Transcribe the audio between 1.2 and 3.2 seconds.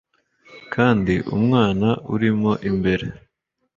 umwanda urimo imbere